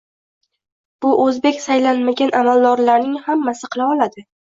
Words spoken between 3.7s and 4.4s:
qila oladi